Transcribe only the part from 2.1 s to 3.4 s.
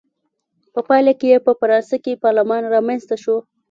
پارلمان رامنځته شو.